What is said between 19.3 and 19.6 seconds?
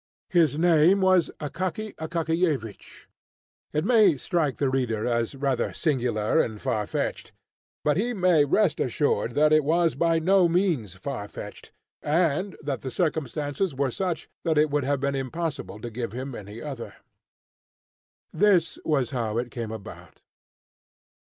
it